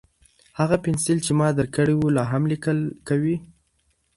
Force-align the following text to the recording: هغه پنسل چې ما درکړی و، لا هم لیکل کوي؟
هغه 0.59 0.75
پنسل 0.83 1.17
چې 1.25 1.31
ما 1.39 1.47
درکړی 1.59 1.95
و، 1.97 2.13
لا 2.15 2.23
هم 2.31 2.43
لیکل 2.51 2.77
کوي؟ 3.07 3.35